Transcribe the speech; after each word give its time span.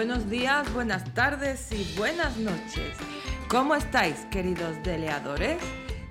buenos 0.00 0.30
días, 0.30 0.72
buenas 0.72 1.04
tardes 1.12 1.70
y 1.72 1.94
buenas 1.94 2.38
noches. 2.38 2.96
¿Cómo 3.48 3.74
estáis, 3.74 4.16
queridos 4.30 4.82
deleadores? 4.82 5.58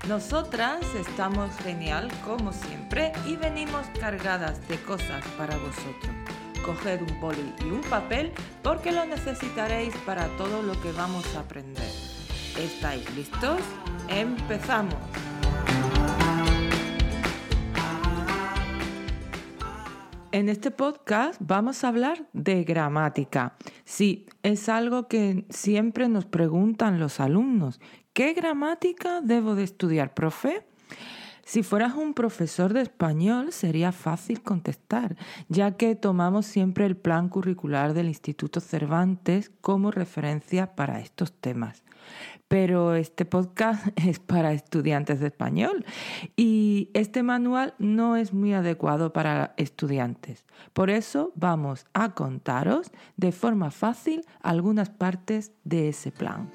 Nosotras 0.08 0.86
estamos 0.96 1.50
genial 1.64 2.08
como 2.24 2.54
siempre 2.54 3.12
y 3.26 3.36
venimos 3.36 3.88
cargadas 4.00 4.68
de 4.68 4.78
cosas 4.84 5.26
para 5.40 5.58
vosotros. 5.58 6.14
Coged 6.64 7.02
un 7.02 7.20
boli 7.20 7.56
y 7.62 7.64
un 7.64 7.82
papel 7.82 8.32
porque 8.62 8.92
lo 8.92 9.04
necesitaréis 9.08 9.96
para 10.06 10.28
todo 10.38 10.62
lo 10.62 10.80
que 10.84 10.92
vamos 10.92 11.26
a 11.36 11.40
aprender. 11.40 11.92
¿Estáis 12.60 13.10
listos? 13.16 13.60
¡Empezamos! 14.08 15.29
En 20.32 20.48
este 20.48 20.70
podcast 20.70 21.42
vamos 21.44 21.84
a 21.84 21.88
hablar 21.88 22.28
de 22.34 22.64
gramática. 22.64 23.56
Sí, 23.84 24.28
es 24.44 24.70
algo 24.70 25.08
que 25.08 25.46
siempre 25.50 26.08
nos 26.08 26.26
preguntan 26.26 27.00
los 27.00 27.20
alumnos. 27.20 27.82
¿Qué 28.14 28.34
gramática 28.34 29.22
debo 29.22 29.56
de 29.56 29.64
estudiar, 29.64 30.14
profe? 30.14 30.68
Si 31.50 31.64
fueras 31.64 31.96
un 31.96 32.14
profesor 32.14 32.74
de 32.74 32.82
español 32.82 33.52
sería 33.52 33.92
fácil 33.92 34.44
contestar, 34.44 35.18
ya 35.48 35.78
que 35.78 35.96
tomamos 35.96 36.46
siempre 36.46 36.86
el 36.86 36.96
plan 36.96 37.28
curricular 37.28 37.96
del 37.96 38.08
Instituto 38.08 38.60
Cervantes 38.60 39.50
como 39.60 39.90
referencia 39.90 40.76
para 40.76 41.00
estos 41.00 41.34
temas 41.34 41.84
pero 42.48 42.96
este 42.96 43.26
podcast 43.26 43.88
es 43.96 44.20
para 44.20 44.54
estudiantes 44.54 45.20
de 45.20 45.28
español 45.28 45.86
y 46.36 46.90
este 46.94 47.24
manual 47.24 47.74
no 47.78 48.16
es 48.16 48.34
muy 48.34 48.54
adecuado 48.54 49.14
para 49.14 49.54
estudiantes. 49.58 50.46
Por 50.74 50.90
eso 50.90 51.32
vamos 51.36 51.86
a 51.94 52.16
contaros 52.16 52.92
de 53.18 53.32
forma 53.32 53.70
fácil 53.70 54.26
algunas 54.42 54.90
partes 54.90 55.52
de 55.64 55.90
ese 55.90 56.12
plan. 56.12 56.50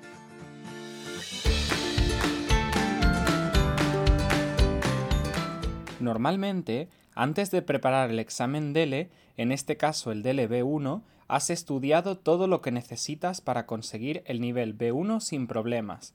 Normalmente, 6.01 6.89
antes 7.15 7.51
de 7.51 7.63
preparar 7.63 8.11
el 8.11 8.19
examen 8.19 8.73
DELE, 8.73 9.11
en 9.37 9.53
este 9.53 9.77
caso 9.77 10.13
el 10.13 10.23
DELE 10.23 10.49
B1, 10.49 11.03
has 11.29 11.51
estudiado 11.51 12.19
todo 12.19 12.47
lo 12.47 12.61
que 12.61 12.73
necesitas 12.73 13.41
para 13.41 13.67
conseguir 13.67 14.23
el 14.27 14.41
nivel 14.41 14.77
B1 14.77 15.21
sin 15.21 15.47
problemas. 15.47 16.15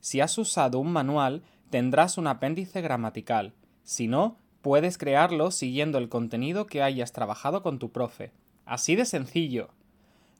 Si 0.00 0.20
has 0.20 0.36
usado 0.38 0.78
un 0.78 0.92
manual, 0.92 1.42
tendrás 1.70 2.18
un 2.18 2.26
apéndice 2.26 2.80
gramatical. 2.80 3.52
Si 3.82 4.06
no, 4.06 4.36
puedes 4.62 4.98
crearlo 4.98 5.50
siguiendo 5.50 5.98
el 5.98 6.08
contenido 6.08 6.66
que 6.66 6.82
hayas 6.82 7.12
trabajado 7.12 7.62
con 7.62 7.78
tu 7.78 7.90
profe. 7.90 8.32
Así 8.64 8.96
de 8.96 9.06
sencillo. 9.06 9.70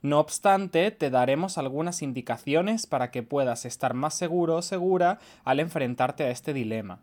No 0.01 0.21
obstante, 0.21 0.91
te 0.93 1.11
daremos 1.11 1.59
algunas 1.59 2.03
indicaciones 2.03 2.87
para 2.87 3.11
que 3.11 3.25
puedas 3.25 3.65
estar 3.65 3.95
más 3.95 4.15
seguro 4.15 4.57
o 4.57 4.63
segura 4.63 5.19
al 5.45 5.59
enfrentarte 5.59 6.25
a 6.25 6.31
este 6.31 6.53
dilema. 6.53 7.01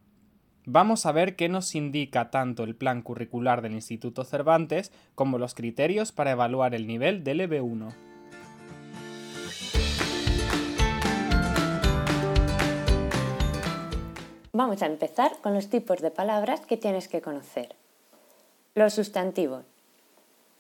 Vamos 0.68 1.06
a 1.06 1.12
ver 1.12 1.36
qué 1.36 1.48
nos 1.48 1.76
indica 1.76 2.32
tanto 2.32 2.64
el 2.64 2.76
plan 2.76 3.04
curricular 3.04 3.62
del 3.62 3.74
Instituto 3.74 4.24
Cervantes 4.24 4.92
como 5.14 5.38
los 5.38 5.54
criterios 5.54 6.12
para 6.12 6.32
evaluar 6.32 6.74
el 6.74 6.88
nivel 6.88 7.24
del 7.24 7.42
EB1. 7.42 7.94
Vamos 14.54 14.82
a 14.82 14.88
empezar 14.88 15.34
con 15.42 15.54
los 15.54 15.70
tipos 15.70 16.02
de 16.02 16.10
palabras 16.10 16.62
que 16.62 16.78
tienes 16.78 17.10
que 17.10 17.22
conocer. 17.22 17.76
Los 18.74 18.94
sustantivos. 18.94 19.66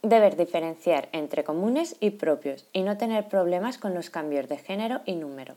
Debes 0.03 0.37
diferenciar 0.37 1.09
entre 1.13 1.43
comunes 1.43 1.95
y 1.99 2.11
propios 2.11 2.67
y 2.73 2.83
no 2.83 2.97
tener 2.97 3.27
problemas 3.27 3.79
con 3.79 3.95
los 3.95 4.11
cambios 4.11 4.47
de 4.49 4.57
género 4.57 5.01
y 5.05 5.16
número. 5.16 5.55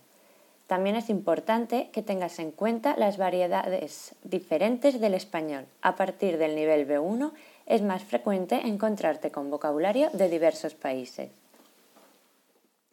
También 0.68 0.96
es 0.96 1.08
importante 1.08 1.88
que 1.92 2.02
tengas 2.02 2.38
en 2.38 2.52
cuenta 2.52 2.94
las 2.98 3.16
variedades 3.16 4.14
diferentes 4.22 5.00
del 5.00 5.14
español. 5.14 5.64
A 5.80 5.96
partir 5.96 6.36
del 6.36 6.54
nivel 6.54 6.86
B1 6.86 7.32
es 7.64 7.80
más 7.80 8.02
frecuente 8.02 8.60
encontrarte 8.66 9.30
con 9.30 9.50
vocabulario 9.50 10.10
de 10.12 10.28
diversos 10.28 10.74
países. 10.74 11.30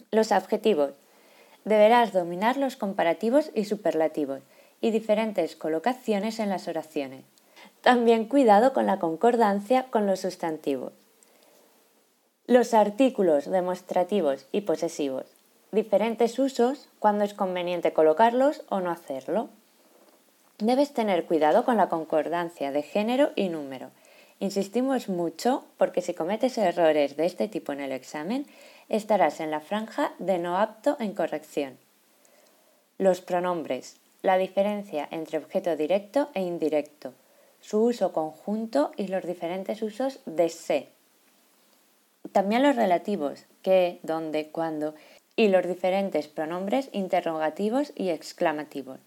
Los 0.09 0.31
adjetivos. 0.31 0.91
Deberás 1.65 2.13
dominar 2.13 2.55
los 2.55 2.77
comparativos 2.77 3.51
y 3.53 3.65
superlativos 3.65 4.39
y 4.79 4.91
diferentes 4.91 5.57
colocaciones 5.57 6.39
en 6.39 6.47
las 6.47 6.69
oraciones. 6.69 7.25
También 7.81 8.29
cuidado 8.29 8.71
con 8.71 8.85
la 8.85 8.99
concordancia 8.99 9.87
con 9.89 10.07
los 10.07 10.21
sustantivos. 10.21 10.93
Los 12.47 12.73
artículos 12.73 13.51
demostrativos 13.51 14.47
y 14.53 14.61
posesivos 14.61 15.25
diferentes 15.75 16.39
usos, 16.39 16.89
cuando 16.99 17.23
es 17.23 17.33
conveniente 17.33 17.93
colocarlos 17.93 18.63
o 18.69 18.79
no 18.79 18.89
hacerlo. 18.89 19.49
Debes 20.57 20.93
tener 20.93 21.25
cuidado 21.25 21.65
con 21.65 21.77
la 21.77 21.89
concordancia 21.89 22.71
de 22.71 22.81
género 22.81 23.31
y 23.35 23.49
número. 23.49 23.91
Insistimos 24.39 25.09
mucho 25.09 25.65
porque 25.77 26.01
si 26.01 26.13
cometes 26.13 26.57
errores 26.57 27.15
de 27.15 27.25
este 27.25 27.47
tipo 27.47 27.73
en 27.73 27.81
el 27.81 27.91
examen, 27.91 28.47
estarás 28.89 29.39
en 29.39 29.51
la 29.51 29.59
franja 29.59 30.13
de 30.17 30.39
no 30.39 30.57
apto 30.57 30.97
en 30.99 31.13
corrección. 31.13 31.77
Los 32.97 33.21
pronombres. 33.21 33.97
La 34.21 34.37
diferencia 34.37 35.07
entre 35.11 35.37
objeto 35.37 35.75
directo 35.75 36.29
e 36.33 36.41
indirecto. 36.41 37.13
Su 37.61 37.83
uso 37.83 38.11
conjunto 38.11 38.91
y 38.97 39.07
los 39.07 39.23
diferentes 39.23 39.81
usos 39.81 40.19
de 40.25 40.49
se. 40.49 40.89
También 42.31 42.63
los 42.63 42.75
relativos, 42.75 43.45
qué, 43.61 43.99
dónde, 44.01 44.49
cuándo 44.49 44.95
y 45.35 45.49
los 45.49 45.67
diferentes 45.67 46.27
pronombres 46.27 46.89
interrogativos 46.93 47.91
y 47.95 48.09
exclamativos. 48.09 48.99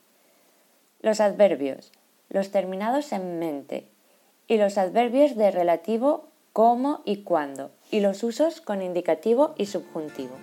Los 1.01 1.21
adverbios, 1.21 1.93
los 2.29 2.51
terminados 2.51 3.13
en 3.13 3.39
mente 3.39 3.89
y 4.47 4.57
los 4.59 4.79
adverbios 4.79 5.37
de 5.37 5.51
relativo 5.51 6.29
cómo 6.53 7.03
y 7.05 7.23
cuándo 7.23 7.71
y 7.91 8.01
los 8.01 8.23
usos 8.23 8.61
con 8.61 8.83
indicativo 8.83 9.55
y 9.57 9.67
subjuntivo. 9.67 10.37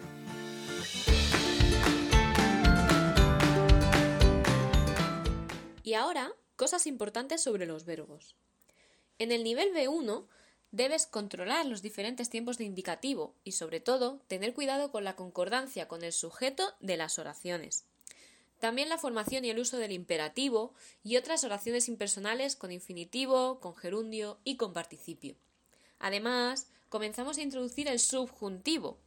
Y 5.84 5.94
ahora, 5.94 6.32
cosas 6.56 6.88
importantes 6.88 7.44
sobre 7.44 7.68
los 7.68 7.86
verbos. 7.86 8.36
En 9.20 9.32
el 9.32 9.44
nivel 9.44 9.72
B1 9.74 10.26
Debes 10.76 11.08
controlar 11.08 11.66
los 11.66 11.82
diferentes 11.82 12.30
tiempos 12.30 12.58
de 12.58 12.66
indicativo 12.66 13.34
y, 13.46 13.54
sobre 13.54 13.80
todo, 13.80 14.20
tener 14.28 14.54
cuidado 14.54 14.92
con 14.92 15.06
la 15.06 15.16
concordancia 15.16 15.88
con 15.88 16.04
el 16.04 16.12
sujeto 16.12 16.74
de 16.82 16.98
las 16.98 17.18
oraciones. 17.18 17.86
También 18.60 18.90
la 18.90 18.98
formación 18.98 19.46
y 19.46 19.50
el 19.50 19.60
uso 19.60 19.78
del 19.78 19.94
imperativo 19.94 20.74
y 21.02 21.16
otras 21.16 21.46
oraciones 21.46 21.88
impersonales 21.88 22.58
con 22.58 22.74
infinitivo, 22.74 23.62
con 23.62 23.74
gerundio 23.74 24.38
y 24.44 24.58
con 24.58 24.74
participio. 24.74 25.38
Además, 25.98 26.68
comenzamos 26.90 27.38
a 27.38 27.42
introducir 27.42 27.88
el 27.88 28.02
subjuntivo. 28.02 28.98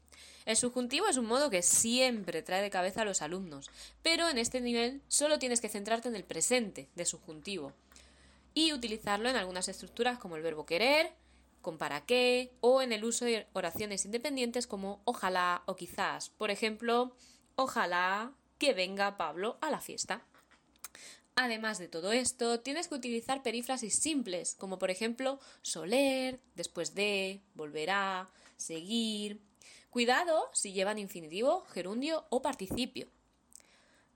El 0.46 0.56
subjuntivo 0.56 1.06
es 1.06 1.18
un 1.18 1.26
modo 1.26 1.50
que 1.50 1.60
siempre 1.60 2.40
trae 2.40 2.62
de 2.62 2.70
cabeza 2.70 3.02
a 3.02 3.04
los 3.04 3.20
alumnos, 3.20 3.68
pero 4.02 4.30
en 4.30 4.38
este 4.38 4.62
nivel 4.62 5.02
solo 5.06 5.38
tienes 5.38 5.60
que 5.60 5.68
centrarte 5.68 6.08
en 6.08 6.16
el 6.16 6.24
presente 6.24 6.88
de 6.94 7.04
subjuntivo 7.04 7.74
y 8.54 8.72
utilizarlo 8.72 9.28
en 9.28 9.36
algunas 9.36 9.68
estructuras 9.68 10.18
como 10.18 10.36
el 10.36 10.42
verbo 10.42 10.64
querer, 10.64 11.12
con 11.60 11.78
para 11.78 12.06
qué 12.06 12.52
o 12.60 12.82
en 12.82 12.92
el 12.92 13.04
uso 13.04 13.24
de 13.24 13.46
oraciones 13.52 14.04
independientes 14.04 14.66
como 14.66 15.00
ojalá 15.04 15.62
o 15.66 15.76
quizás. 15.76 16.30
Por 16.30 16.50
ejemplo, 16.50 17.14
ojalá 17.56 18.32
que 18.58 18.74
venga 18.74 19.16
Pablo 19.16 19.58
a 19.60 19.70
la 19.70 19.80
fiesta. 19.80 20.22
Además 21.36 21.78
de 21.78 21.86
todo 21.86 22.10
esto, 22.10 22.60
tienes 22.60 22.88
que 22.88 22.96
utilizar 22.96 23.44
perífrasis 23.44 23.94
simples, 23.94 24.56
como 24.58 24.78
por 24.78 24.90
ejemplo 24.90 25.38
soler, 25.62 26.40
después 26.56 26.96
de, 26.96 27.40
volverá, 27.54 28.28
seguir. 28.56 29.40
Cuidado 29.90 30.50
si 30.52 30.72
llevan 30.72 30.98
infinitivo, 30.98 31.64
gerundio 31.72 32.26
o 32.30 32.42
participio. 32.42 33.06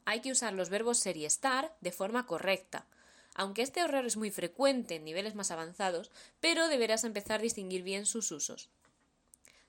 Hay 0.04 0.20
que 0.20 0.32
usar 0.32 0.52
los 0.52 0.68
verbos 0.68 0.98
ser 0.98 1.16
y 1.16 1.24
estar 1.24 1.76
de 1.80 1.92
forma 1.92 2.26
correcta, 2.26 2.86
aunque 3.34 3.62
este 3.62 3.80
error 3.80 4.04
es 4.04 4.16
muy 4.16 4.30
frecuente 4.30 4.96
en 4.96 5.04
niveles 5.04 5.34
más 5.34 5.50
avanzados, 5.50 6.10
pero 6.40 6.68
deberás 6.68 7.04
empezar 7.04 7.40
a 7.40 7.42
distinguir 7.42 7.82
bien 7.82 8.06
sus 8.06 8.30
usos. 8.30 8.68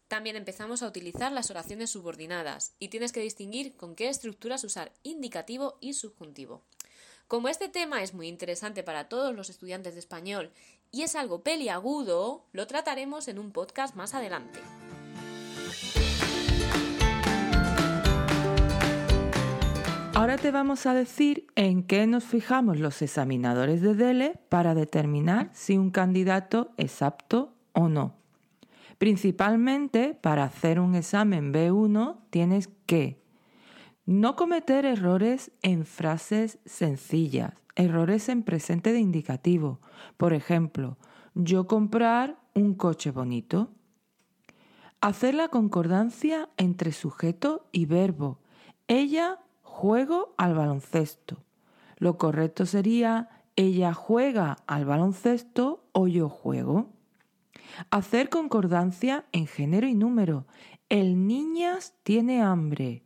También 0.07 0.36
empezamos 0.36 0.83
a 0.83 0.88
utilizar 0.88 1.31
las 1.31 1.50
oraciones 1.50 1.89
subordinadas 1.89 2.74
y 2.77 2.89
tienes 2.89 3.12
que 3.12 3.21
distinguir 3.21 3.75
con 3.75 3.95
qué 3.95 4.10
estructuras 4.10 4.63
usar 4.63 4.92
indicativo 5.01 5.77
y 5.81 5.94
subjuntivo. 5.94 6.62
Como 7.27 7.48
este 7.50 7.68
tema 7.68 8.04
es 8.04 8.13
muy 8.13 8.27
interesante 8.27 8.83
para 8.83 9.10
todos 9.10 9.33
los 9.33 9.50
estudiantes 9.50 9.94
de 9.94 10.01
español 10.01 10.51
y 10.92 11.01
es 11.01 11.15
algo 11.15 11.42
peliagudo, 11.42 12.45
lo 12.51 12.68
trataremos 12.68 13.27
en 13.27 13.39
un 13.39 13.51
podcast 13.51 13.95
más 13.95 14.13
adelante. 14.13 14.60
Ahora 20.15 20.38
te 20.38 20.51
vamos 20.51 20.86
a 20.86 20.94
decir 20.94 21.48
en 21.56 21.81
qué 21.81 22.06
nos 22.06 22.24
fijamos 22.24 22.80
los 22.80 23.01
examinadores 23.01 23.81
de 23.81 23.95
DELE 23.95 24.39
para 24.48 24.75
determinar 24.75 25.50
si 25.54 25.75
un 25.75 25.89
candidato 25.89 26.71
es 26.77 27.01
apto 27.01 27.56
o 27.74 27.89
no. 27.89 28.15
Principalmente 29.00 30.13
para 30.13 30.44
hacer 30.44 30.80
un 30.80 30.94
examen 30.94 31.51
B1 31.51 32.19
tienes 32.30 32.69
que 32.86 33.24
no 34.06 34.36
cometer 34.36 34.86
errores 34.86 35.51
en 35.63 35.83
frases 35.83 36.60
sencillas, 36.63 37.54
errores 37.75 38.30
en 38.30 38.44
presente 38.44 38.94
de 38.94 39.00
indicativo. 39.00 39.81
Por 40.18 40.33
ejemplo, 40.33 40.98
yo 41.33 41.65
comprar 41.65 42.38
un 42.54 42.75
coche 42.75 43.10
bonito. 43.10 43.71
Hacer 45.01 45.33
la 45.33 45.48
concordancia 45.48 46.50
entre 46.57 46.92
sujeto 46.92 47.68
y 47.71 47.88
verbo. 47.88 48.39
Ella 48.88 49.39
juego 49.74 50.36
al 50.38 50.54
baloncesto. 50.54 51.44
Lo 51.98 52.18
correcto 52.20 52.68
sería 52.68 53.30
ella 53.56 53.94
juega 53.94 54.58
al 54.68 54.86
baloncesto 54.86 55.84
o 55.94 56.08
yo 56.08 56.30
juego. 56.30 56.92
Hacer 57.90 58.30
concordancia 58.30 59.25
en 59.31 59.48
género 59.48 59.88
y 59.88 59.96
número. 59.96 60.46
El 60.90 61.28
niñas 61.28 61.96
tiene 62.04 62.44
hambre 62.44 63.04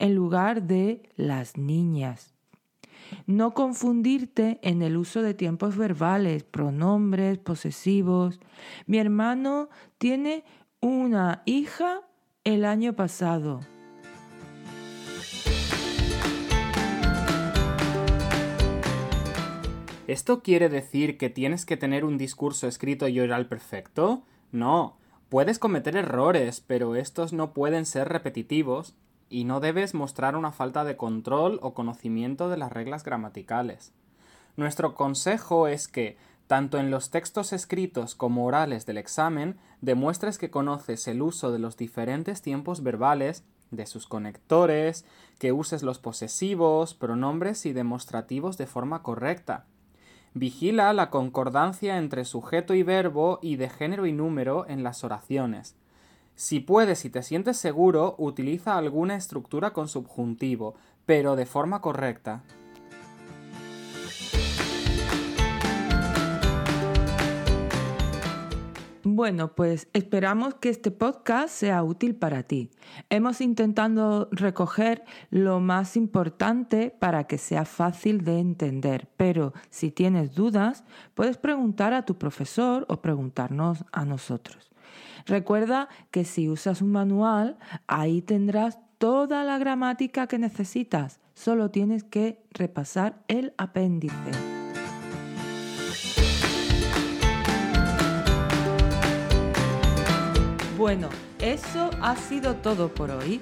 en 0.00 0.16
lugar 0.16 0.64
de 0.64 1.08
las 1.14 1.56
niñas. 1.56 2.34
No 3.26 3.54
confundirte 3.54 4.58
en 4.62 4.82
el 4.82 4.96
uso 4.96 5.22
de 5.22 5.34
tiempos 5.34 5.76
verbales, 5.76 6.42
pronombres, 6.42 7.38
posesivos. 7.38 8.40
Mi 8.86 8.98
hermano 8.98 9.68
tiene 9.98 10.44
una 10.80 11.42
hija 11.46 12.00
el 12.42 12.64
año 12.64 12.94
pasado. 12.94 13.60
¿Esto 20.12 20.42
quiere 20.42 20.68
decir 20.68 21.16
que 21.16 21.30
tienes 21.30 21.64
que 21.64 21.78
tener 21.78 22.04
un 22.04 22.18
discurso 22.18 22.68
escrito 22.68 23.08
y 23.08 23.18
oral 23.18 23.46
perfecto? 23.46 24.24
No. 24.50 24.98
Puedes 25.30 25.58
cometer 25.58 25.96
errores, 25.96 26.60
pero 26.60 26.96
estos 26.96 27.32
no 27.32 27.54
pueden 27.54 27.86
ser 27.86 28.10
repetitivos 28.10 28.94
y 29.30 29.44
no 29.44 29.58
debes 29.58 29.94
mostrar 29.94 30.36
una 30.36 30.52
falta 30.52 30.84
de 30.84 30.98
control 30.98 31.58
o 31.62 31.72
conocimiento 31.72 32.50
de 32.50 32.58
las 32.58 32.70
reglas 32.70 33.04
gramaticales. 33.04 33.94
Nuestro 34.54 34.94
consejo 34.94 35.66
es 35.66 35.88
que, 35.88 36.18
tanto 36.46 36.76
en 36.76 36.90
los 36.90 37.08
textos 37.08 37.54
escritos 37.54 38.14
como 38.14 38.44
orales 38.44 38.84
del 38.84 38.98
examen, 38.98 39.56
demuestres 39.80 40.36
que 40.36 40.50
conoces 40.50 41.08
el 41.08 41.22
uso 41.22 41.52
de 41.52 41.58
los 41.58 41.78
diferentes 41.78 42.42
tiempos 42.42 42.82
verbales, 42.82 43.44
de 43.70 43.86
sus 43.86 44.06
conectores, 44.06 45.06
que 45.38 45.52
uses 45.52 45.82
los 45.82 45.98
posesivos, 45.98 46.92
pronombres 46.92 47.64
y 47.64 47.72
demostrativos 47.72 48.58
de 48.58 48.66
forma 48.66 49.02
correcta. 49.02 49.64
Vigila 50.34 50.94
la 50.94 51.10
concordancia 51.10 51.98
entre 51.98 52.24
sujeto 52.24 52.74
y 52.74 52.82
verbo 52.82 53.38
y 53.42 53.56
de 53.56 53.68
género 53.68 54.06
y 54.06 54.12
número 54.12 54.66
en 54.66 54.82
las 54.82 55.04
oraciones. 55.04 55.76
Si 56.36 56.60
puedes 56.60 57.04
y 57.04 57.10
te 57.10 57.22
sientes 57.22 57.58
seguro, 57.58 58.14
utiliza 58.16 58.78
alguna 58.78 59.14
estructura 59.14 59.74
con 59.74 59.88
subjuntivo, 59.88 60.74
pero 61.04 61.36
de 61.36 61.44
forma 61.44 61.82
correcta. 61.82 62.42
Bueno, 69.14 69.54
pues 69.54 69.88
esperamos 69.92 70.54
que 70.54 70.70
este 70.70 70.90
podcast 70.90 71.54
sea 71.54 71.82
útil 71.82 72.14
para 72.14 72.44
ti. 72.44 72.70
Hemos 73.10 73.42
intentado 73.42 74.30
recoger 74.32 75.04
lo 75.28 75.60
más 75.60 75.98
importante 75.98 76.90
para 76.98 77.24
que 77.24 77.36
sea 77.36 77.66
fácil 77.66 78.24
de 78.24 78.38
entender, 78.38 79.10
pero 79.18 79.52
si 79.68 79.90
tienes 79.90 80.34
dudas, 80.34 80.84
puedes 81.12 81.36
preguntar 81.36 81.92
a 81.92 82.06
tu 82.06 82.16
profesor 82.16 82.86
o 82.88 83.02
preguntarnos 83.02 83.84
a 83.92 84.06
nosotros. 84.06 84.72
Recuerda 85.26 85.90
que 86.10 86.24
si 86.24 86.48
usas 86.48 86.80
un 86.80 86.92
manual, 86.92 87.58
ahí 87.86 88.22
tendrás 88.22 88.78
toda 88.96 89.44
la 89.44 89.58
gramática 89.58 90.26
que 90.26 90.38
necesitas. 90.38 91.20
Solo 91.34 91.70
tienes 91.70 92.02
que 92.02 92.42
repasar 92.54 93.22
el 93.28 93.52
apéndice. 93.58 94.61
Bueno, 100.82 101.10
eso 101.38 101.90
ha 102.02 102.16
sido 102.16 102.56
todo 102.56 102.92
por 102.92 103.12
hoy. 103.12 103.40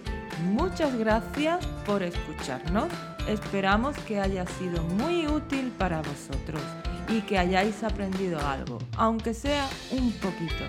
Muchas 0.52 0.94
gracias 0.94 1.64
por 1.86 2.02
escucharnos. 2.02 2.88
Esperamos 3.26 3.96
que 4.00 4.20
haya 4.20 4.44
sido 4.46 4.82
muy 4.82 5.26
útil 5.26 5.72
para 5.78 6.02
vosotros 6.02 6.60
y 7.08 7.22
que 7.22 7.38
hayáis 7.38 7.82
aprendido 7.82 8.38
algo, 8.46 8.76
aunque 8.94 9.32
sea 9.32 9.66
un 9.90 10.12
poquito. 10.12 10.64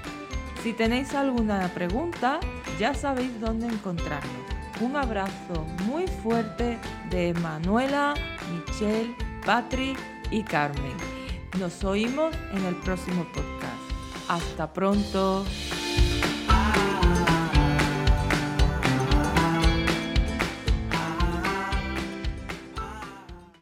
Si 0.64 0.72
tenéis 0.72 1.14
alguna 1.14 1.68
pregunta, 1.74 2.40
ya 2.80 2.94
sabéis 2.94 3.38
dónde 3.42 3.68
encontrarnos. 3.68 4.46
Un 4.80 4.96
abrazo 4.96 5.66
muy 5.86 6.08
fuerte 6.08 6.80
de 7.10 7.34
Manuela, 7.34 8.14
Michelle, 8.50 9.14
Patrick 9.46 10.00
y 10.32 10.42
Carmen. 10.42 10.96
Nos 11.60 11.84
oímos 11.84 12.34
en 12.54 12.64
el 12.64 12.76
próximo 12.76 13.26
podcast. 13.34 14.30
Hasta 14.30 14.72
pronto. 14.72 15.44